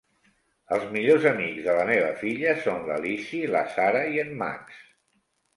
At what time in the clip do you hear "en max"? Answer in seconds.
4.25-4.85